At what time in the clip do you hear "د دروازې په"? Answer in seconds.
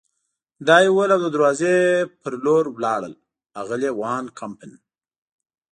1.23-2.27